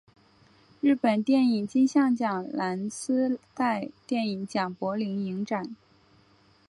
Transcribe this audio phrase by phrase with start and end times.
[0.79, 5.75] 日本电影金像奖蓝丝带电影奖柏林影展